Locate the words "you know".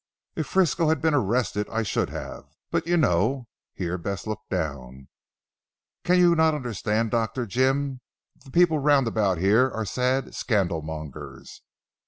2.87-3.45